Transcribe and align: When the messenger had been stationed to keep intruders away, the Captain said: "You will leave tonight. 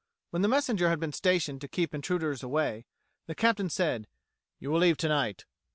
When 0.31 0.41
the 0.41 0.47
messenger 0.47 0.89
had 0.89 0.99
been 0.99 1.11
stationed 1.13 1.61
to 1.61 1.67
keep 1.67 1.93
intruders 1.93 2.41
away, 2.41 2.87
the 3.27 3.35
Captain 3.35 3.69
said: 3.69 4.07
"You 4.57 4.71
will 4.71 4.79
leave 4.79 4.97
tonight. 4.97 5.45